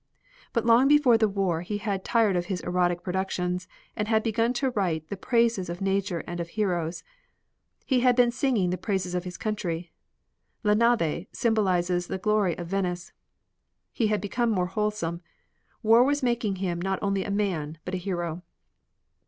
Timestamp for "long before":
0.65-1.15